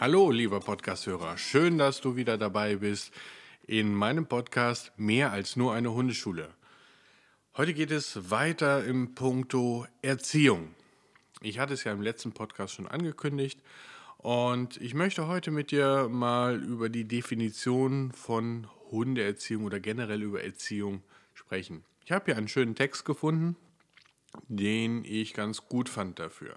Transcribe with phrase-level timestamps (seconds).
[0.00, 1.38] Hallo, lieber Podcast-Hörer.
[1.38, 3.12] Schön, dass du wieder dabei bist
[3.66, 6.54] in meinem Podcast Mehr als nur eine Hundeschule.
[7.56, 10.72] Heute geht es weiter im Punkto Erziehung.
[11.40, 13.60] Ich hatte es ja im letzten Podcast schon angekündigt
[14.18, 20.44] und ich möchte heute mit dir mal über die Definition von Hundeerziehung oder generell über
[20.44, 21.02] Erziehung
[21.34, 21.82] sprechen.
[22.04, 23.56] Ich habe hier einen schönen Text gefunden,
[24.46, 26.54] den ich ganz gut fand dafür.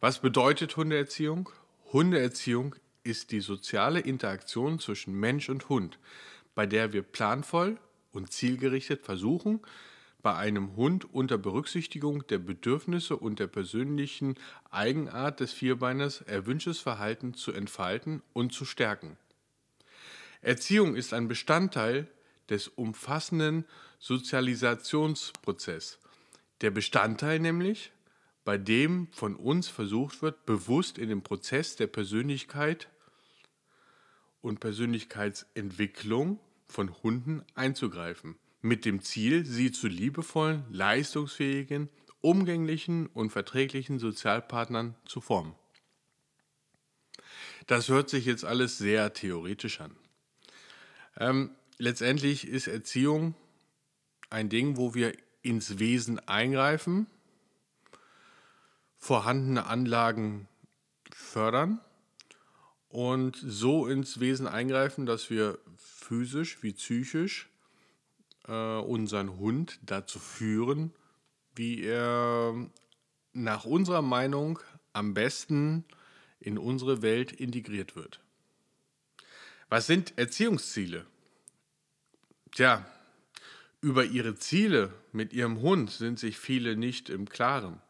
[0.00, 1.50] Was bedeutet Hundeerziehung?
[1.94, 6.00] Hundeerziehung ist die soziale Interaktion zwischen Mensch und Hund,
[6.56, 7.78] bei der wir planvoll
[8.10, 9.60] und zielgerichtet versuchen,
[10.20, 14.34] bei einem Hund unter Berücksichtigung der Bedürfnisse und der persönlichen
[14.72, 19.16] Eigenart des Vierbeiners erwünschtes Verhalten zu entfalten und zu stärken.
[20.42, 22.08] Erziehung ist ein Bestandteil
[22.50, 23.66] des umfassenden
[24.00, 26.00] Sozialisationsprozesses.
[26.60, 27.92] Der Bestandteil nämlich,
[28.44, 32.88] bei dem von uns versucht wird, bewusst in den Prozess der Persönlichkeit
[34.40, 41.88] und Persönlichkeitsentwicklung von Hunden einzugreifen, mit dem Ziel, sie zu liebevollen, leistungsfähigen,
[42.20, 45.54] umgänglichen und verträglichen Sozialpartnern zu formen.
[47.66, 49.96] Das hört sich jetzt alles sehr theoretisch an.
[51.16, 53.34] Ähm, letztendlich ist Erziehung
[54.28, 57.06] ein Ding, wo wir ins Wesen eingreifen
[59.04, 60.48] vorhandene Anlagen
[61.12, 61.78] fördern
[62.88, 67.50] und so ins Wesen eingreifen, dass wir physisch wie psychisch
[68.48, 70.90] äh, unseren Hund dazu führen,
[71.54, 72.54] wie er
[73.34, 74.58] nach unserer Meinung
[74.94, 75.84] am besten
[76.40, 78.20] in unsere Welt integriert wird.
[79.68, 81.04] Was sind Erziehungsziele?
[82.52, 82.86] Tja,
[83.82, 87.82] über ihre Ziele mit ihrem Hund sind sich viele nicht im Klaren.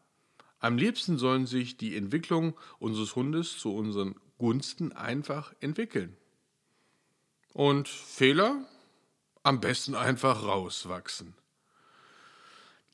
[0.65, 6.17] Am liebsten sollen sich die Entwicklung unseres Hundes zu unseren Gunsten einfach entwickeln.
[7.53, 8.65] Und Fehler
[9.43, 11.35] am besten einfach rauswachsen.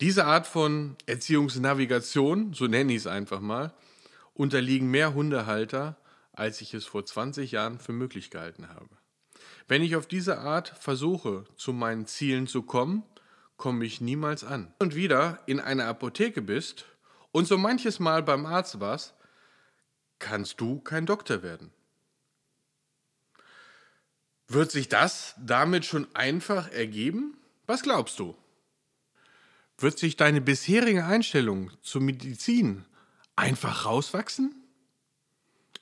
[0.02, 3.74] Diese Art von Erziehungsnavigation, so nenne ich es einfach mal,
[4.34, 5.96] unterliegen mehr Hundehalter,
[6.34, 8.90] als ich es vor 20 Jahren für möglich gehalten habe.
[9.70, 13.04] Wenn ich auf diese Art versuche, zu meinen Zielen zu kommen,
[13.56, 14.74] komme ich niemals an.
[14.80, 16.86] Und wieder in einer Apotheke bist
[17.32, 19.14] und so manches Mal beim Arzt warst,
[20.20, 21.72] kannst du kein Doktor werden.
[24.48, 27.38] Wird sich das damit schon einfach ergeben?
[27.68, 28.36] Was glaubst du?
[29.78, 32.86] Wird sich deine bisherige Einstellung zur Medizin
[33.36, 34.54] einfach rauswachsen?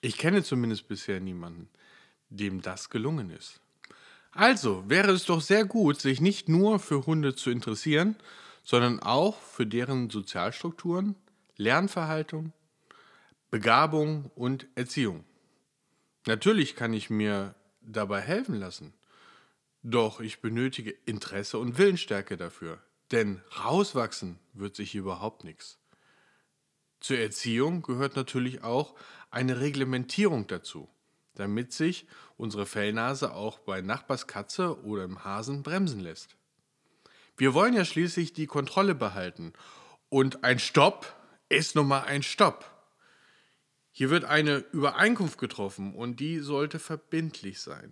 [0.02, 1.68] Ich kenne zumindest bisher niemanden,
[2.30, 3.59] dem das gelungen ist.
[4.32, 8.16] Also wäre es doch sehr gut, sich nicht nur für Hunde zu interessieren,
[8.64, 11.16] sondern auch für deren Sozialstrukturen,
[11.59, 12.53] Lernverhaltung,
[13.52, 15.25] Begabung und Erziehung.
[16.25, 18.94] Natürlich kann ich mir dabei helfen lassen,
[19.84, 22.81] doch ich benötige Interesse und Willensstärke dafür,
[23.12, 25.78] denn rauswachsen wird sich überhaupt nichts.
[27.02, 28.96] Zur Erziehung gehört natürlich auch
[29.30, 30.88] eine Reglementierung dazu,
[31.36, 36.38] damit sich unsere Fellnase auch bei Nachbarskatze oder im Hasen bremsen lässt.
[37.36, 39.52] Wir wollen ja schließlich die Kontrolle behalten
[40.08, 41.19] und ein Stopp
[41.50, 42.70] ist nun mal ein Stopp.
[43.92, 47.92] Hier wird eine Übereinkunft getroffen und die sollte verbindlich sein.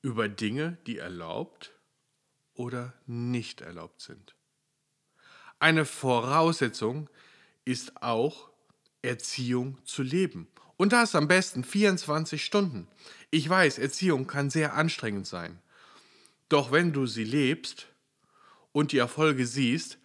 [0.00, 1.72] Über Dinge, die erlaubt
[2.54, 4.36] oder nicht erlaubt sind.
[5.58, 7.10] Eine Voraussetzung
[7.64, 8.50] ist auch
[9.02, 10.48] Erziehung zu leben.
[10.76, 12.88] Und das am besten 24 Stunden.
[13.30, 15.60] Ich weiß, Erziehung kann sehr anstrengend sein.
[16.48, 17.88] Doch wenn du sie lebst
[18.72, 19.98] und die Erfolge siehst,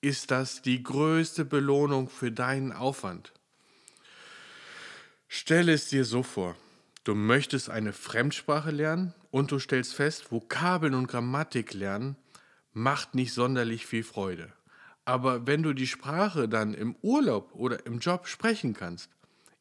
[0.00, 3.32] ist das die größte Belohnung für deinen Aufwand.
[5.26, 6.56] Stell es dir so vor,
[7.04, 12.16] du möchtest eine Fremdsprache lernen und du stellst fest, Vokabeln und Grammatik lernen
[12.72, 14.52] macht nicht sonderlich viel Freude.
[15.04, 19.10] Aber wenn du die Sprache dann im Urlaub oder im Job sprechen kannst,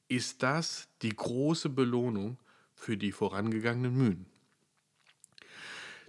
[0.07, 2.37] ist das die große Belohnung
[2.75, 4.25] für die vorangegangenen Mühen.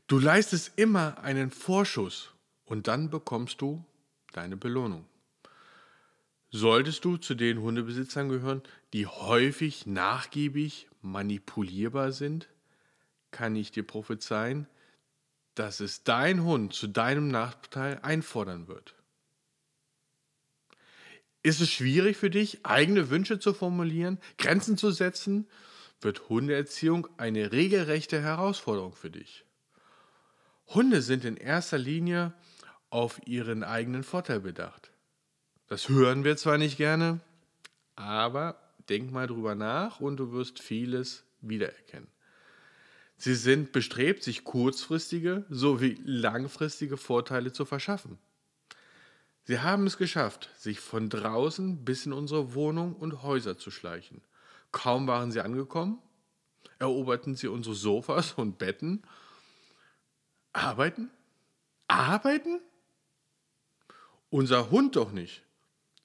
[0.07, 2.33] Du leistest immer einen Vorschuss
[2.65, 3.85] und dann bekommst du
[4.39, 5.05] deine Belohnung.
[6.51, 8.63] Solltest du zu den Hundebesitzern gehören,
[8.93, 12.49] die häufig nachgiebig manipulierbar sind,
[13.33, 14.69] kann ich dir prophezeien,
[15.57, 18.95] dass es dein Hund zu deinem Nachteil einfordern wird.
[21.43, 25.49] Ist es schwierig für dich, eigene Wünsche zu formulieren, Grenzen zu setzen,
[26.01, 29.45] wird Hundeerziehung eine regelrechte Herausforderung für dich.
[30.69, 32.35] Hunde sind in erster Linie
[32.91, 34.91] auf ihren eigenen Vorteil bedacht.
[35.67, 37.21] Das hören wir zwar nicht gerne,
[37.97, 38.57] aber
[38.89, 42.09] Denk mal drüber nach und du wirst vieles wiedererkennen.
[43.17, 48.19] Sie sind bestrebt, sich kurzfristige sowie langfristige Vorteile zu verschaffen.
[49.45, 54.23] Sie haben es geschafft, sich von draußen bis in unsere Wohnung und Häuser zu schleichen.
[54.73, 55.99] Kaum waren sie angekommen,
[56.79, 59.03] eroberten sie unsere Sofas und Betten.
[60.53, 61.11] Arbeiten?
[61.89, 62.61] Arbeiten?
[64.31, 65.43] Unser Hund doch nicht.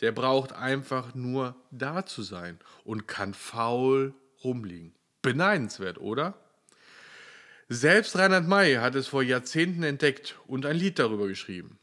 [0.02, 4.96] Der braucht einfach nur da zu sein und kann faul rumliegen.
[5.22, 6.34] Beneidenswert, oder?
[7.70, 11.80] Selbst Reinhard May hat es vor Jahrzehnten entdeckt und ein Lied darüber geschrieben.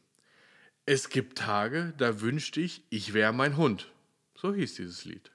[0.86, 3.90] Es gibt Tage, da wünschte ich, ich wäre mein Hund.
[4.36, 5.30] So hieß dieses Lied.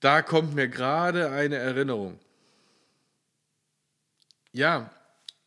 [0.00, 2.18] Da kommt mir gerade eine Erinnerung.
[4.52, 4.90] Ja,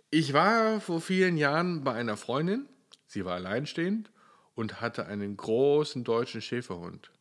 [0.10, 2.68] ich war vor vielen Jahren bei einer Freundin,
[3.08, 4.12] sie war alleinstehend
[4.56, 7.12] und hatte einen großen deutschen Schäferhund.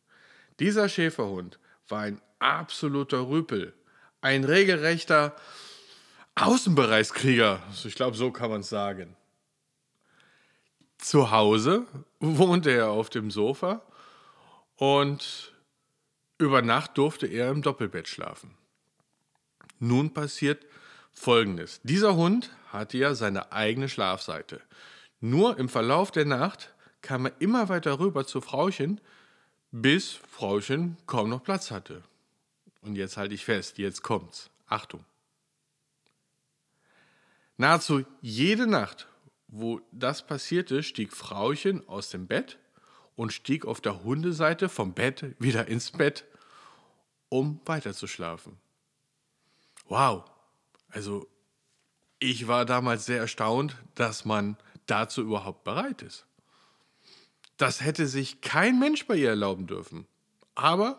[0.59, 3.73] Dieser Schäferhund war ein absoluter Rüpel,
[4.21, 5.35] ein regelrechter
[6.35, 9.15] Außenbereichskrieger, ich glaube, so kann man es sagen.
[10.97, 11.85] Zu Hause
[12.19, 13.81] wohnte er auf dem Sofa
[14.75, 15.53] und
[16.37, 18.55] über Nacht durfte er im Doppelbett schlafen.
[19.79, 20.65] Nun passiert
[21.13, 21.81] Folgendes.
[21.83, 24.61] Dieser Hund hatte ja seine eigene Schlafseite.
[25.19, 29.01] Nur im Verlauf der Nacht kam er immer weiter rüber zu Frauchen,
[29.71, 32.03] bis Frauchen kaum noch Platz hatte.
[32.81, 34.49] Und jetzt halte ich fest, jetzt kommt's.
[34.67, 35.03] Achtung.
[37.57, 39.07] Nahezu jede Nacht,
[39.47, 42.59] wo das passierte, stieg Frauchen aus dem Bett
[43.15, 46.25] und stieg auf der Hundeseite vom Bett wieder ins Bett,
[47.29, 48.57] um weiterzuschlafen.
[49.87, 50.25] Wow,
[50.89, 51.27] also
[52.19, 56.25] ich war damals sehr erstaunt, dass man dazu überhaupt bereit ist.
[57.57, 60.07] Das hätte sich kein Mensch bei ihr erlauben dürfen.
[60.55, 60.97] Aber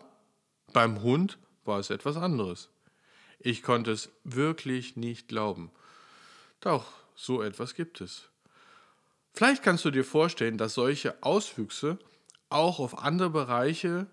[0.73, 2.69] beim Hund war es etwas anderes.
[3.39, 5.71] Ich konnte es wirklich nicht glauben.
[6.59, 8.29] Doch, so etwas gibt es.
[9.33, 11.97] Vielleicht kannst du dir vorstellen, dass solche Auswüchse
[12.49, 14.07] auch auf andere Bereiche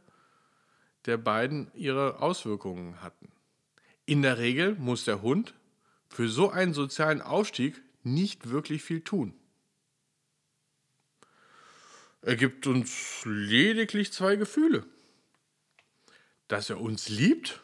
[1.06, 3.32] der beiden ihre Auswirkungen hatten.
[4.04, 5.54] In der Regel muss der Hund
[6.08, 9.34] für so einen sozialen Aufstieg nicht wirklich viel tun.
[12.26, 14.84] Er gibt uns lediglich zwei Gefühle.
[16.48, 17.62] Dass er uns liebt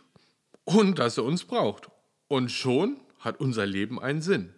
[0.62, 1.90] und dass er uns braucht.
[2.28, 4.54] Und schon hat unser Leben einen Sinn.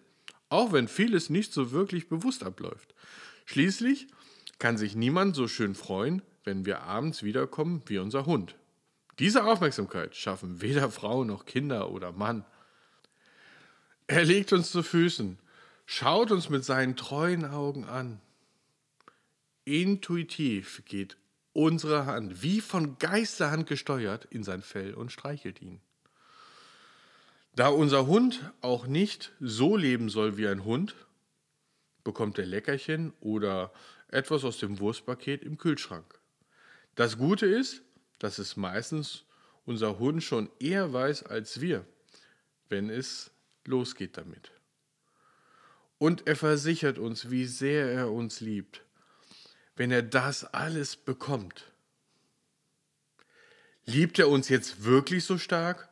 [0.51, 2.95] Auch wenn vieles nicht so wirklich bewusst abläuft.
[3.47, 4.09] Schließlich
[4.59, 8.57] kann sich niemand so schön freuen, wenn wir abends wiederkommen wie unser Hund.
[9.19, 12.45] Diese Aufmerksamkeit schaffen weder Frau noch Kinder oder Mann.
[14.07, 15.39] Er legt uns zu Füßen,
[15.87, 18.21] schaut uns mit seinen treuen Augen an
[19.65, 21.17] Intuitiv geht
[21.55, 25.81] unsere Hand, wie von Geisterhand gesteuert, in sein Fell und streichelt ihn.
[27.57, 30.95] Da unser Hund auch nicht so leben soll wie ein Hund,
[32.03, 33.73] bekommt er Leckerchen oder
[34.09, 36.19] etwas aus dem Wurstpaket im Kühlschrank.
[36.95, 37.83] Das Gute ist,
[38.19, 39.25] dass es meistens
[39.65, 41.87] unser Hund schon eher weiß als wir,
[42.69, 43.31] wenn es
[43.65, 44.53] losgeht damit.
[45.99, 48.85] Und er versichert uns, wie sehr er uns liebt
[49.77, 51.71] wenn er das alles bekommt?
[53.87, 55.89] Liebt er uns jetzt wirklich so stark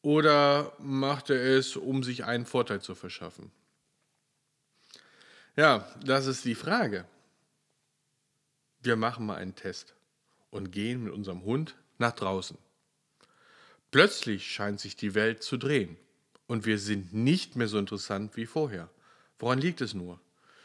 [0.00, 3.52] oder macht er es, um sich einen Vorteil zu verschaffen?
[5.54, 7.04] Ja, das ist die Frage.
[8.80, 9.94] Wir machen mal einen Test
[10.50, 12.58] und gehen mit unserem Hund nach draußen.
[13.92, 15.96] Plötzlich scheint sich die Welt zu drehen
[16.46, 18.88] und wir sind nicht mehr so interessant wie vorher.
[19.38, 20.18] Woran liegt es nur?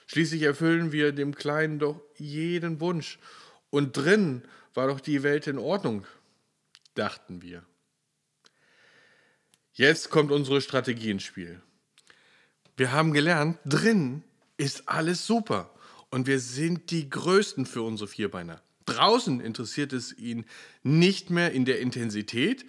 [0.07, 3.19] Schließlich erfüllen wir dem Kleinen doch jeden Wunsch.
[3.69, 6.05] Und drin war doch die Welt in Ordnung,
[6.95, 7.63] dachten wir.
[9.73, 11.61] Jetzt kommt unsere Strategie ins Spiel.
[12.77, 14.23] Wir haben gelernt, drin
[14.55, 15.73] ist alles super
[16.09, 18.61] und wir sind die Größten für unsere Vierbeiner.
[18.85, 20.45] Draußen interessiert es ihn
[20.83, 22.65] nicht mehr in der Intensität,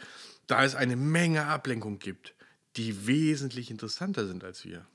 [0.49, 2.35] da es eine Menge Ablenkung gibt,
[2.77, 4.87] die wesentlich interessanter sind als wir.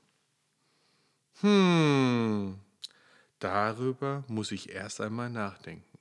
[1.40, 2.58] Hm,
[3.38, 5.98] darüber muss ich erst einmal nachdenken.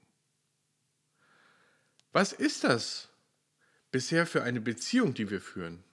[2.12, 3.10] Was ist das
[3.92, 5.84] bisher für eine Beziehung, die wir führen?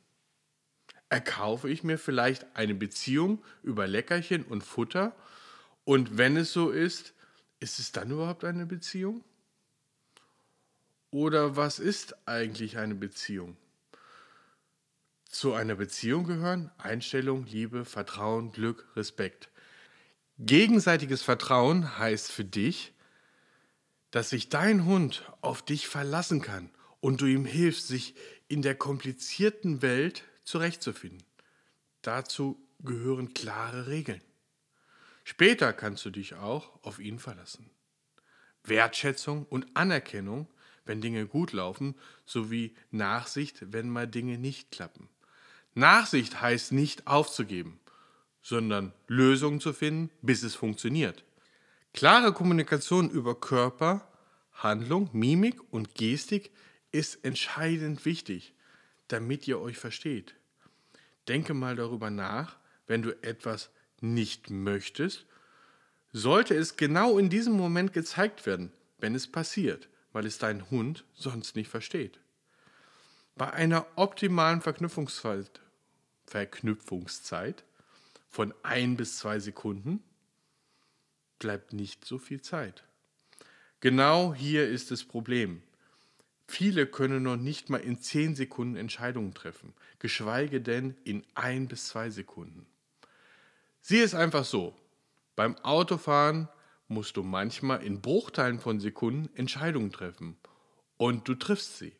[1.09, 5.17] Erkaufe ich mir vielleicht eine Beziehung über Leckerchen und Futter?
[5.85, 7.15] Und wenn es so ist,
[7.59, 9.25] ist es dann überhaupt eine Beziehung?
[11.11, 13.57] Oder was ist eigentlich eine Beziehung?
[15.31, 19.49] Zu einer Beziehung gehören Einstellung, Liebe, Vertrauen, Glück, Respekt.
[20.39, 22.93] Gegenseitiges Vertrauen heißt für dich,
[24.11, 26.69] dass sich dein Hund auf dich verlassen kann
[26.99, 28.17] und du ihm hilfst, sich
[28.49, 31.23] in der komplizierten Welt zurechtzufinden.
[32.03, 34.23] Dazu gehören klare Regeln.
[35.23, 37.71] Später kannst du dich auch auf ihn verlassen.
[38.65, 40.49] Wertschätzung und Anerkennung,
[40.85, 41.95] wenn Dinge gut laufen,
[42.27, 45.09] sowie Nachsicht, wenn mal Dinge nicht klappen.
[45.75, 47.79] Nachsicht heißt nicht aufzugeben,
[48.43, 51.25] sondern Lösungen zu finden, bis es funktioniert.
[51.93, 54.09] Klare Kommunikation über Körper,
[54.53, 56.51] Handlung, Mimik und Gestik
[56.93, 58.55] ist entscheidend wichtig,
[59.09, 60.35] damit ihr euch versteht.
[61.29, 65.27] Denke mal darüber nach, wenn du etwas nicht möchtest,
[66.13, 71.05] sollte es genau in diesem Moment gezeigt werden, wenn es passiert, weil es dein Hund
[71.15, 72.19] sonst nicht versteht.
[73.41, 75.63] Bei einer optimalen Verknüpfungszeit,
[76.27, 77.65] Verknüpfungszeit
[78.29, 80.03] von ein bis zwei Sekunden
[81.39, 82.85] bleibt nicht so viel Zeit.
[83.81, 85.63] Genau hier ist das Problem.
[86.49, 91.89] Viele können noch nicht mal in zehn Sekunden Entscheidungen treffen, geschweige denn in ein bis
[91.89, 92.67] zwei Sekunden.
[93.81, 94.77] Sieh es einfach so.
[95.35, 96.51] Beim Autofahren
[96.89, 100.37] musst du manchmal in Bruchteilen von Sekunden Entscheidungen treffen.
[100.99, 101.95] Und du triffst sie.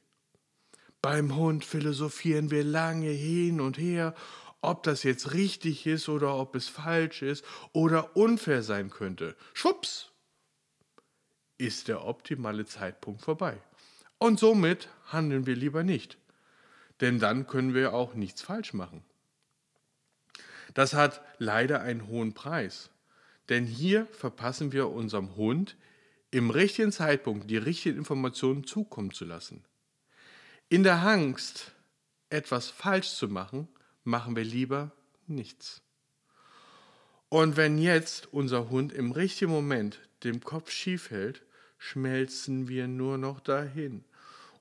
[1.03, 4.15] Beim Hund philosophieren wir lange hin und her,
[4.61, 9.35] ob das jetzt richtig ist oder ob es falsch ist oder unfair sein könnte.
[9.55, 10.11] Schwupps!
[11.57, 13.57] Ist der optimale Zeitpunkt vorbei.
[14.19, 16.19] Und somit handeln wir lieber nicht.
[17.01, 19.03] Denn dann können wir auch nichts falsch machen.
[20.75, 22.91] Das hat leider einen hohen Preis.
[23.49, 25.77] Denn hier verpassen wir unserem Hund
[26.31, 29.65] im richtigen Zeitpunkt die richtigen Informationen zukommen zu lassen.
[30.73, 31.73] In der Angst,
[32.29, 33.67] etwas falsch zu machen,
[34.05, 34.93] machen wir lieber
[35.27, 35.83] nichts.
[37.29, 41.43] Und wenn jetzt unser Hund im richtigen Moment den Kopf schief hält,
[41.77, 44.05] schmelzen wir nur noch dahin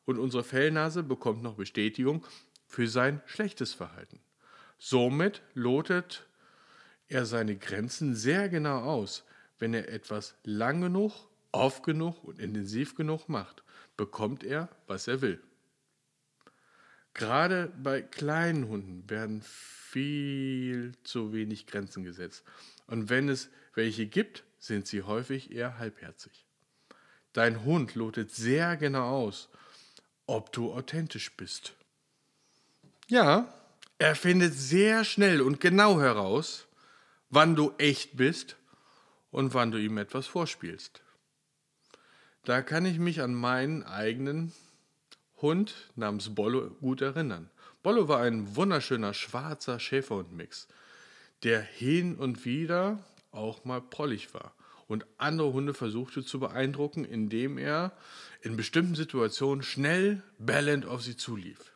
[0.05, 2.25] und unsere Fellnase bekommt noch Bestätigung
[2.65, 4.19] für sein schlechtes Verhalten.
[4.79, 6.25] Somit lotet
[7.07, 9.25] er seine Grenzen sehr genau aus.
[9.59, 13.61] Wenn er etwas lang genug, oft genug und intensiv genug macht,
[13.95, 15.39] bekommt er, was er will.
[17.13, 22.43] Gerade bei kleinen Hunden werden viel zu wenig Grenzen gesetzt.
[22.87, 26.45] Und wenn es welche gibt, sind sie häufig eher halbherzig.
[27.33, 29.49] Dein Hund lotet sehr genau aus,
[30.25, 31.73] ob du authentisch bist.
[33.07, 33.53] Ja,
[33.97, 36.67] er findet sehr schnell und genau heraus,
[37.29, 38.55] wann du echt bist
[39.31, 41.01] und wann du ihm etwas vorspielst.
[42.43, 44.53] Da kann ich mich an meinen eigenen
[45.41, 47.49] Hund namens Bollo gut erinnern.
[47.83, 50.67] Bollo war ein wunderschöner schwarzer Schäferhundmix,
[51.43, 54.53] der hin und wieder auch mal prollig war
[54.87, 57.93] und andere Hunde versuchte zu beeindrucken, indem er
[58.41, 61.73] in bestimmten Situationen schnell bellend auf sie zulief.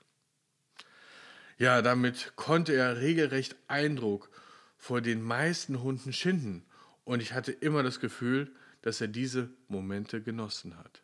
[1.60, 4.30] Ja, damit konnte er regelrecht Eindruck
[4.78, 6.66] vor den meisten Hunden schinden
[7.06, 8.52] und ich hatte immer das Gefühl,
[8.82, 11.03] dass er diese Momente genossen hat.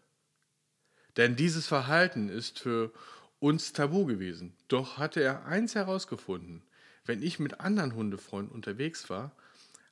[1.18, 2.92] Denn dieses Verhalten ist für
[3.40, 4.54] uns tabu gewesen.
[4.68, 6.62] Doch hatte er eins herausgefunden.
[7.06, 9.32] Wenn ich mit anderen Hundefreunden unterwegs war,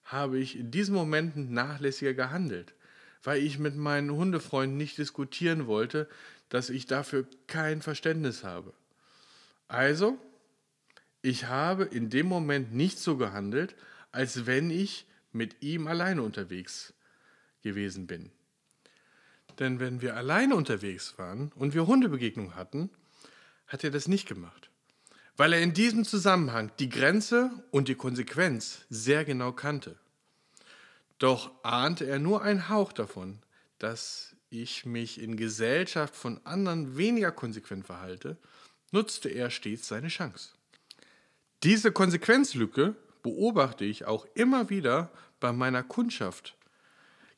[0.03, 2.74] habe ich in diesen Momenten nachlässiger gehandelt
[3.27, 6.07] weil ich mit meinen Hundefreunden nicht diskutieren wollte,
[6.47, 8.74] dass ich dafür kein Verständnis habe.
[9.67, 10.17] Also,
[11.21, 13.75] ich habe in dem Moment nicht so gehandelt,
[14.13, 16.93] als wenn ich mit ihm alleine unterwegs
[17.63, 18.31] gewesen bin.
[19.59, 22.89] Denn wenn wir alleine unterwegs waren und wir Hundebegegnung hatten,
[23.67, 24.69] hat er das nicht gemacht.
[25.35, 29.95] Weil er in diesem Zusammenhang die Grenze und die Konsequenz sehr genau kannte.
[31.19, 33.39] Doch ahnte er nur einen Hauch davon,
[33.79, 38.37] dass ich mich in Gesellschaft von anderen weniger konsequent verhalte,
[38.91, 40.51] nutzte er stets seine Chance.
[41.63, 46.55] Diese Konsequenzlücke beobachte ich auch immer wieder bei meiner Kundschaft,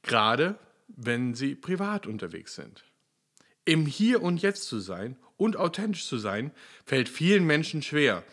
[0.03, 0.57] gerade
[0.95, 2.83] wenn sie privat unterwegs sind.
[3.65, 6.51] Im Hier und Jetzt zu sein und authentisch zu sein,
[6.85, 8.23] fällt vielen Menschen schwer,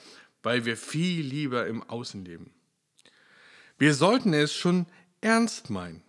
[0.43, 2.53] weil wir viel lieber im Außen leben.
[3.79, 4.87] Wir sollten es schon
[5.21, 6.03] ernst meinen.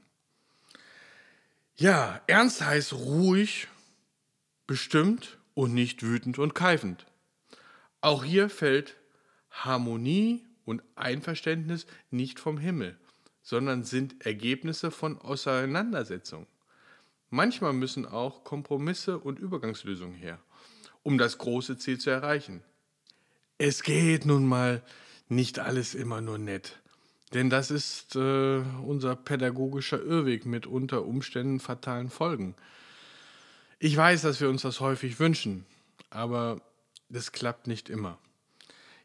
[1.76, 3.68] Ja, ernst heißt ruhig,
[4.66, 7.06] bestimmt und nicht wütend und keifend.
[8.02, 8.96] Auch hier fällt
[9.52, 12.98] Harmonie und Einverständnis nicht vom Himmel,
[13.48, 16.48] sondern sind Ergebnisse von Auseinandersetzungen.
[17.30, 20.38] Manchmal müssen auch Kompromisse und Übergangslösungen her,
[21.02, 22.62] um das große Ziel zu erreichen.
[23.58, 24.84] Es geht nun mal
[25.30, 26.82] nicht alles immer nur nett.
[27.34, 32.54] Denn das ist äh, unser pädagogischer Irrweg mit unter Umständen fatalen Folgen.
[33.80, 35.66] Ich weiß, dass wir uns das häufig wünschen,
[36.10, 36.60] aber
[37.08, 38.18] das klappt nicht immer.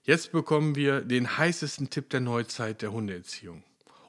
[0.03, 3.63] Jetzt bekommen wir den heißesten Tipp der Neuzeit der Hundeerziehung.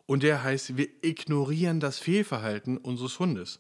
[0.06, 3.60] Und der heißt, wir ignorieren das Fehlverhalten unseres Hundes.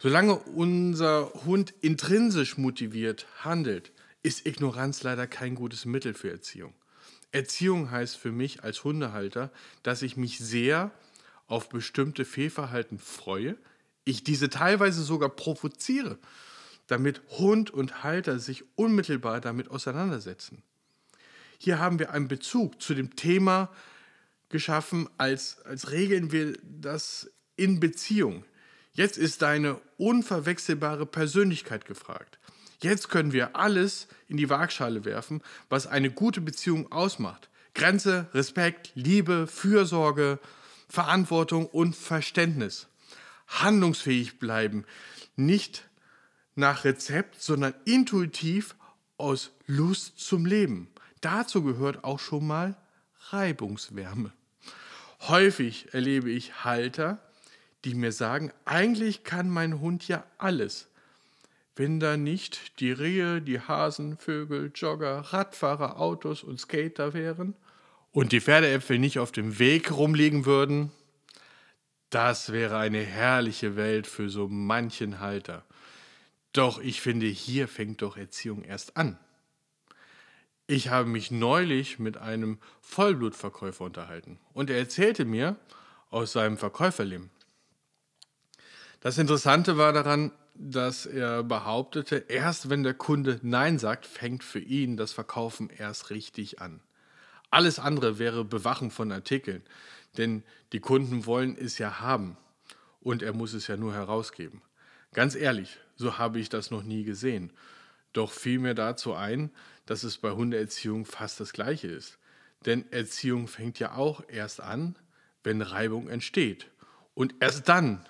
[0.00, 6.74] Solange unser Hund intrinsisch motiviert handelt, ist Ignoranz leider kein gutes Mittel für Erziehung.
[7.32, 9.50] Erziehung heißt für mich als Hundehalter,
[9.82, 10.92] dass ich mich sehr
[11.46, 13.56] auf bestimmte Fehlverhalten freue,
[14.04, 16.18] ich diese teilweise sogar provoziere,
[16.86, 20.62] damit Hund und Halter sich unmittelbar damit auseinandersetzen.
[21.58, 23.70] Hier haben wir einen Bezug zu dem Thema
[24.48, 28.44] geschaffen, als, als regeln wir das in Beziehung.
[28.92, 32.38] Jetzt ist deine unverwechselbare Persönlichkeit gefragt.
[32.80, 37.48] Jetzt können wir alles in die Waagschale werfen, was eine gute Beziehung ausmacht.
[37.74, 40.38] Grenze, Respekt, Liebe, Fürsorge,
[40.88, 42.86] Verantwortung und Verständnis.
[43.48, 44.84] Handlungsfähig bleiben,
[45.36, 45.88] nicht
[46.54, 48.76] nach Rezept, sondern intuitiv
[49.16, 50.88] aus Lust zum Leben.
[51.20, 52.76] Dazu gehört auch schon mal
[53.30, 54.32] Reibungswärme.
[55.20, 57.18] Häufig erlebe ich Halter,
[57.84, 60.88] die mir sagen, eigentlich kann mein Hund ja alles.
[61.76, 67.54] Wenn da nicht die Rehe, die Hasen, Vögel, Jogger, Radfahrer, Autos und Skater wären
[68.12, 70.92] und die Pferdeäpfel nicht auf dem Weg rumliegen würden,
[72.10, 75.64] das wäre eine herrliche Welt für so manchen Halter.
[76.52, 79.18] Doch ich finde, hier fängt doch Erziehung erst an.
[80.66, 85.56] Ich habe mich neulich mit einem Vollblutverkäufer unterhalten und er erzählte mir
[86.08, 87.30] aus seinem Verkäuferleben.
[89.00, 94.60] Das Interessante war daran, dass er behauptete, erst wenn der Kunde Nein sagt, fängt für
[94.60, 96.80] ihn das Verkaufen erst richtig an.
[97.50, 99.62] Alles andere wäre Bewachung von Artikeln,
[100.16, 102.38] denn die Kunden wollen es ja haben
[103.00, 104.62] und er muss es ja nur herausgeben.
[105.12, 107.52] Ganz ehrlich, so habe ich das noch nie gesehen.
[108.14, 109.50] Doch fiel mir dazu ein,
[109.86, 112.18] dass es bei Hundeerziehung fast das gleiche ist.
[112.66, 114.96] Denn Erziehung fängt ja auch erst an,
[115.42, 116.70] wenn Reibung entsteht.
[117.14, 118.08] Und erst dann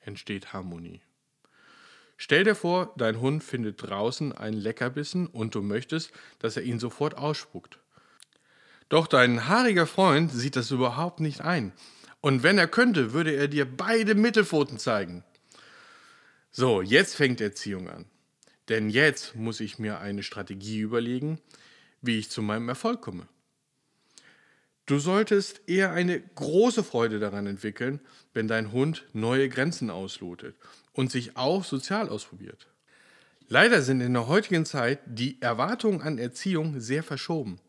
[0.00, 1.00] entsteht Harmonie.
[2.16, 6.80] Stell dir vor, dein Hund findet draußen einen Leckerbissen und du möchtest, dass er ihn
[6.80, 7.78] sofort ausspuckt.
[8.88, 11.72] Doch dein haariger Freund sieht das überhaupt nicht ein.
[12.20, 15.22] Und wenn er könnte, würde er dir beide Mittelpfoten zeigen.
[16.50, 18.06] So, jetzt fängt Erziehung an.
[18.68, 21.40] Denn jetzt muss ich mir eine Strategie überlegen,
[22.02, 23.26] wie ich zu meinem Erfolg komme.
[24.86, 28.00] Du solltest eher eine große Freude daran entwickeln,
[28.32, 30.56] wenn dein Hund neue Grenzen auslotet
[30.92, 32.68] und sich auch sozial ausprobiert.
[33.48, 37.60] Leider sind in der heutigen Zeit die Erwartungen an Erziehung sehr verschoben.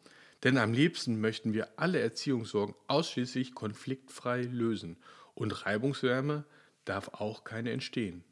[0.44, 4.98] Denn am liebsten möchten wir alle Erziehungssorgen ausschließlich konfliktfrei lösen
[5.36, 6.46] und Reibungswärme
[6.86, 8.24] darf auch keine entstehen.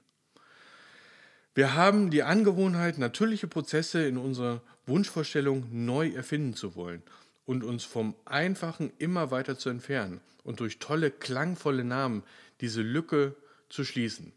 [1.57, 7.01] Wir haben die Angewohnheit, natürliche Prozesse in unserer Wunschvorstellung neu erfinden zu wollen
[7.47, 12.21] und uns vom Einfachen immer weiter zu entfernen und durch tolle, klangvolle Namen
[12.61, 13.35] diese Lücke
[13.69, 14.33] zu schließen.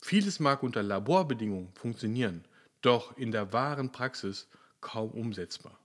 [0.00, 2.42] Vieles mag unter Laborbedingungen funktionieren,
[2.80, 4.48] doch in der wahren Praxis
[4.80, 5.78] kaum umsetzbar.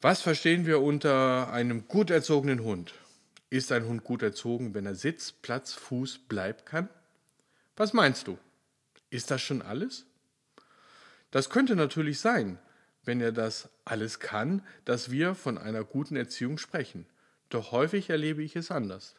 [0.00, 2.94] Was verstehen wir unter einem gut erzogenen Hund?
[3.50, 6.88] Ist ein Hund gut erzogen, wenn er Sitz, Platz, Fuß, bleibt kann?
[7.76, 8.38] Was meinst du?
[9.10, 10.06] Ist das schon alles?
[11.30, 12.58] Das könnte natürlich sein,
[13.04, 17.06] wenn er das alles kann, dass wir von einer guten Erziehung sprechen.
[17.48, 19.14] Doch häufig erlebe ich es anders.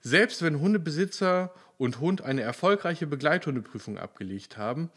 [0.00, 4.90] Selbst wenn Hundebesitzer und Hund eine erfolgreiche Begleithundeprüfung abgelegt haben,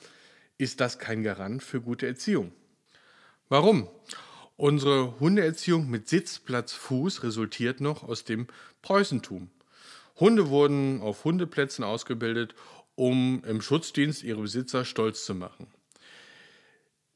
[0.57, 2.53] ist das kein Garant für gute Erziehung.
[3.49, 3.89] Warum?
[4.57, 8.47] Unsere Hundeerziehung mit Sitzplatz Fuß resultiert noch aus dem
[8.81, 9.49] Preußentum.
[10.17, 12.55] Hunde wurden auf Hundeplätzen ausgebildet
[12.95, 15.67] um im Schutzdienst ihre Besitzer stolz zu machen.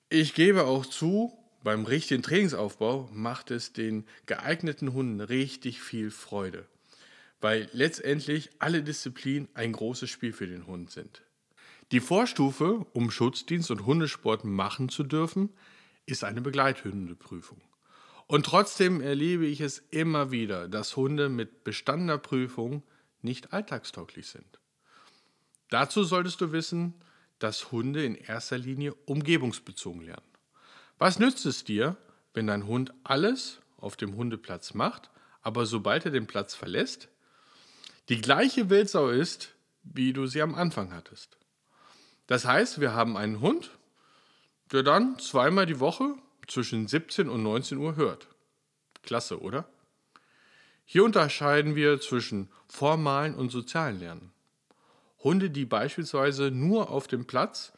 [0.09, 6.65] Ich gebe auch zu, beim richtigen Trainingsaufbau macht es den geeigneten Hunden richtig viel Freude,
[7.41, 11.21] weil letztendlich alle Disziplinen ein großes Spiel für den Hund sind.
[11.91, 15.49] Die Vorstufe, um Schutzdienst und Hundesport machen zu dürfen,
[16.05, 17.61] ist eine Begleithundeprüfung.
[18.27, 22.83] Und trotzdem erlebe ich es immer wieder, dass Hunde mit bestandener Prüfung
[23.21, 24.59] nicht alltagstauglich sind.
[25.69, 26.93] Dazu solltest du wissen,
[27.37, 30.25] dass Hunde in erster Linie umgebungsbezogen lernen.
[30.97, 31.95] Was nützt es dir,
[32.33, 35.09] wenn dein Hund alles auf dem Hundeplatz macht,
[35.41, 37.07] aber sobald er den Platz verlässt,
[38.09, 41.37] die gleiche Wildsau ist, wie du sie am Anfang hattest?
[42.27, 43.71] Das heißt, wir haben einen Hund,
[44.71, 46.15] der dann zweimal die Woche
[46.47, 48.27] zwischen 17 und 19 Uhr hört.
[49.01, 49.69] Klasse, oder?
[50.85, 54.31] Hier unterscheiden wir zwischen formalen und sozialen Lernen.
[55.23, 57.73] Hunde, die beispielsweise nur auf dem Platz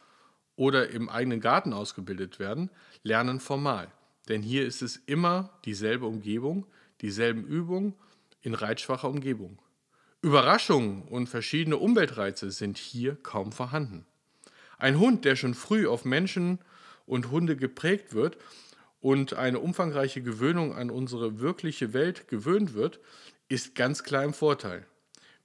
[0.55, 2.69] oder im eigenen Garten ausgebildet werden,
[3.03, 3.91] lernen formal.
[4.29, 6.67] Denn hier ist es immer dieselbe Umgebung,
[7.01, 7.95] dieselben Übungen
[8.41, 9.59] in reitschwacher Umgebung.
[10.21, 14.05] Überraschungen und verschiedene Umweltreize sind hier kaum vorhanden.
[14.77, 16.59] Ein Hund, der schon früh auf Menschen
[17.07, 18.37] und Hunde geprägt wird
[18.99, 22.99] und eine umfangreiche Gewöhnung an unsere wirkliche Welt gewöhnt wird,
[23.49, 24.85] ist ganz klar im Vorteil.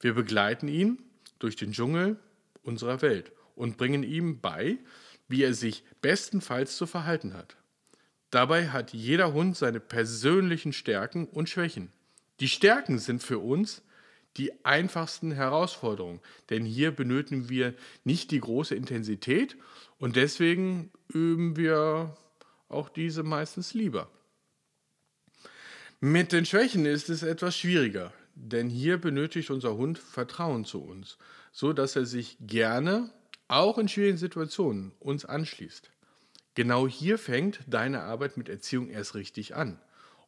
[0.00, 0.98] Wir begleiten ihn
[1.38, 2.18] durch den Dschungel
[2.62, 4.78] unserer Welt und bringen ihm bei,
[5.28, 7.56] wie er sich bestenfalls zu verhalten hat.
[8.30, 11.92] Dabei hat jeder Hund seine persönlichen Stärken und Schwächen.
[12.40, 13.82] Die Stärken sind für uns
[14.36, 16.20] die einfachsten Herausforderungen,
[16.50, 19.56] denn hier benötigen wir nicht die große Intensität
[19.98, 22.16] und deswegen üben wir
[22.68, 24.10] auch diese meistens lieber.
[26.00, 31.18] Mit den Schwächen ist es etwas schwieriger, denn hier benötigt unser Hund Vertrauen zu uns,
[31.50, 33.10] so dass er sich gerne,
[33.48, 35.90] auch in schwierigen Situationen, uns anschließt.
[36.54, 39.80] Genau hier fängt deine Arbeit mit Erziehung erst richtig an.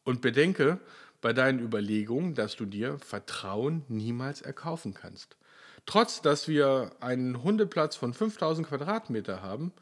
[0.03, 0.79] Und bedenke
[1.21, 5.37] bei deinen Überlegungen, dass du dir Vertrauen niemals erkaufen kannst.
[5.85, 9.73] Trotz dass wir einen Hundeplatz von 5000 Quadratmeter haben,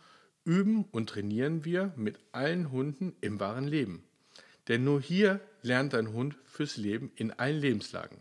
[0.45, 4.03] üben und trainieren wir mit allen Hunden im wahren Leben.
[4.67, 8.17] Denn nur hier lernt dein Hund fürs Leben in allen Lebenslagen.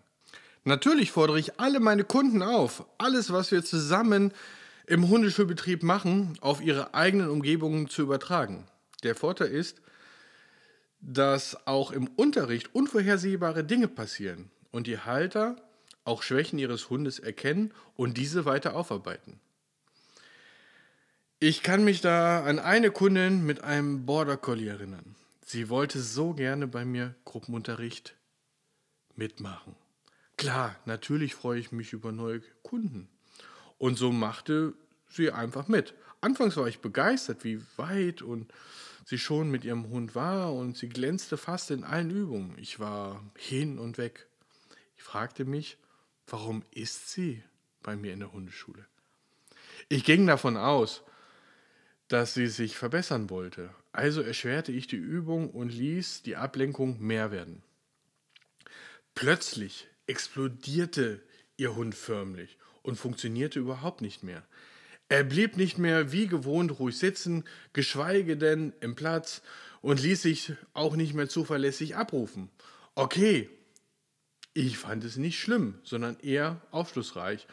[0.65, 4.33] Natürlich fordere ich alle meine Kunden auf, alles, was wir zusammen
[4.87, 8.67] im Hundeschulbetrieb machen, auf ihre eigenen Umgebungen zu übertragen.
[9.03, 9.81] Der Vorteil ist,
[11.01, 15.57] dass auch im Unterricht unvorhersehbare Dinge passieren und die Halter
[16.05, 19.41] auch Schwächen ihres Hundes erkennen und diese weiter aufarbeiten.
[21.39, 25.15] Ich kann mich da an eine Kundin mit einem Border Collie erinnern.
[25.49, 28.17] Sie wollte so gerne bei mir Gruppenunterricht
[29.15, 29.77] mitmachen.
[30.37, 33.09] Klar, natürlich freue ich mich über neue Kunden.
[33.79, 34.75] Und so machte
[35.09, 35.95] sie einfach mit.
[36.21, 38.53] Anfangs war ich begeistert, wie weit und
[39.05, 42.59] sie schon mit ihrem Hund war und sie glänzte fast in allen Übungen.
[42.59, 44.27] Ich war hin und weg.
[44.97, 45.79] Ich fragte mich,
[46.27, 47.41] warum ist sie
[47.85, 48.85] bei mir in der Hundeschule?
[49.89, 51.05] Ich ging davon aus,
[52.09, 53.71] dass sie sich verbessern wollte.
[53.97, 57.63] Also erschwerte ich die Übung und ließ die Ablenkung mehr werden.
[59.15, 61.23] Plötzlich explodierte
[61.57, 64.47] ihr Hund förmlich und funktionierte überhaupt nicht mehr.
[65.09, 69.41] Er blieb nicht mehr wie gewohnt ruhig sitzen, geschweige denn im Platz
[69.81, 72.51] und ließ sich auch nicht mehr zuverlässig abrufen.
[72.97, 73.49] Okay,
[74.53, 77.47] ich fand es nicht schlimm, sondern eher aufschlussreich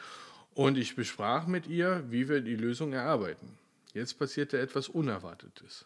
[0.56, 3.58] und ich besprach mit ihr, wie wir die Lösung erarbeiten.
[3.94, 5.86] Jetzt passierte etwas Unerwartetes.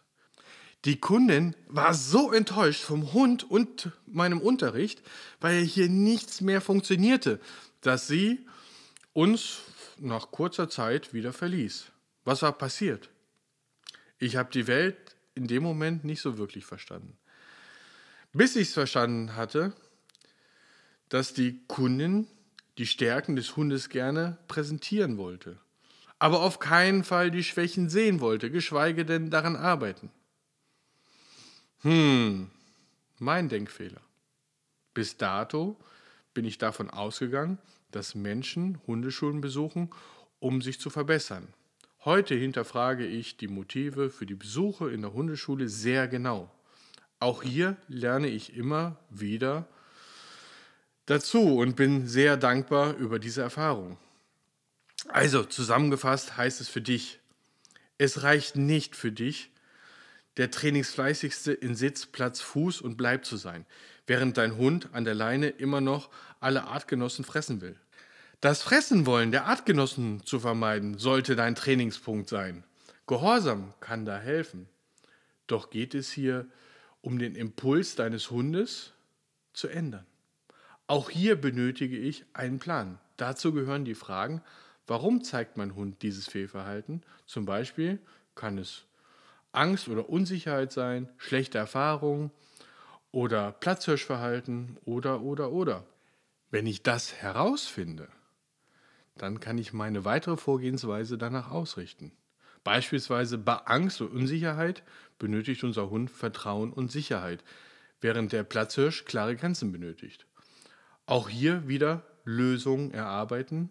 [0.86, 5.02] Die Kundin war so enttäuscht vom Hund und meinem Unterricht,
[5.40, 7.40] weil hier nichts mehr funktionierte,
[7.82, 8.46] dass sie
[9.14, 9.60] uns
[9.98, 11.86] nach kurzer Zeit wieder verließ.
[12.24, 13.10] Was war passiert?
[14.20, 17.18] Ich habe die Welt in dem Moment nicht so wirklich verstanden.
[18.34, 19.74] Bis ich es verstanden hatte,
[21.10, 22.28] dass die Kundin
[22.78, 25.60] die Stärken des Hundes gerne präsentieren wollte
[26.20, 30.10] aber auf keinen Fall die Schwächen sehen wollte, geschweige denn daran arbeiten.
[31.88, 32.50] Hm,
[33.18, 34.02] mein Denkfehler.
[34.94, 35.78] Bis dato
[36.34, 37.60] bin ich davon ausgegangen,
[37.92, 39.90] dass Menschen Hundeschulen besuchen,
[40.42, 41.48] um sich zu verbessern.
[42.04, 46.52] Heute hinterfrage ich die Motive für die Besuche in der Hundeschule sehr genau.
[47.22, 49.66] Auch hier lerne ich immer wieder
[51.06, 53.98] dazu und bin sehr dankbar über diese Erfahrung.
[55.08, 57.22] Also zusammengefasst heißt es für dich,
[57.98, 59.52] es reicht nicht für dich,
[60.38, 63.66] der trainingsfleißigste in Sitz, Platz, Fuß und Bleib zu sein,
[64.06, 67.76] während dein Hund an der Leine immer noch alle Artgenossen fressen will.
[68.40, 72.64] Das Fressen wollen der Artgenossen zu vermeiden, sollte dein Trainingspunkt sein.
[73.08, 74.68] Gehorsam kann da helfen.
[75.48, 76.46] Doch geht es hier
[77.02, 78.94] um den Impuls deines Hundes
[79.54, 80.06] zu ändern.
[80.86, 83.00] Auch hier benötige ich einen Plan.
[83.18, 84.42] Dazu gehören die Fragen,
[84.88, 87.04] Warum zeigt mein Hund dieses Fehlverhalten?
[87.26, 88.00] Zum Beispiel
[88.36, 88.86] kann es
[89.58, 92.32] Angst oder Unsicherheit sein, schlechte Erfahrungen
[93.12, 95.86] oder Platzhirschverhalten oder, oder, oder.
[96.50, 98.08] Wenn ich das herausfinde,
[99.18, 102.12] dann kann ich meine weitere Vorgehensweise danach ausrichten.
[102.64, 104.84] Beispielsweise bei Angst und Unsicherheit
[105.20, 107.44] benötigt unser Hund Vertrauen und Sicherheit,
[108.02, 110.28] während der Platzhirsch klare Grenzen benötigt.
[111.06, 113.70] Auch hier wieder Lösungen erarbeiten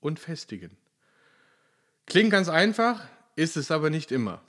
[0.00, 0.76] und festigen.
[2.06, 4.42] Klingt ganz einfach, ist es aber nicht immer.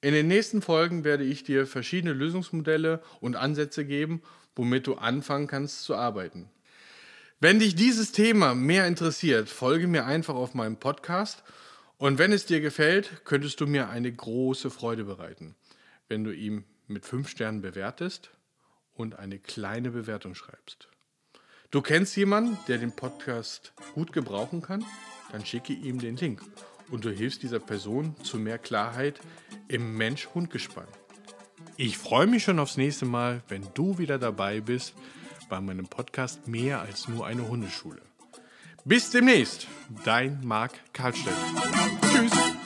[0.00, 4.22] In den nächsten Folgen werde ich dir verschiedene Lösungsmodelle und Ansätze geben,
[4.54, 6.48] womit du anfangen kannst zu arbeiten.
[7.40, 11.42] Wenn dich dieses Thema mehr interessiert, folge mir einfach auf meinem Podcast
[12.00, 15.56] Und wenn es dir gefällt, könntest du mir eine große Freude bereiten,
[16.06, 18.30] wenn du ihm mit fünf Sternen bewertest
[18.94, 20.86] und eine kleine Bewertung schreibst.
[21.72, 24.84] Du kennst jemanden, der den Podcast gut gebrauchen kann?
[25.32, 26.40] Dann schicke ihm den Link
[26.90, 29.20] und du hilfst dieser Person zu mehr Klarheit
[29.68, 30.88] im Mensch-Hund-Gespann.
[31.76, 34.94] Ich freue mich schon aufs nächste Mal, wenn du wieder dabei bist
[35.48, 38.02] bei meinem Podcast Mehr als nur eine Hundeschule.
[38.84, 39.66] Bis demnächst,
[40.04, 41.34] dein Marc Karlstedt.
[42.02, 42.57] Tschüss.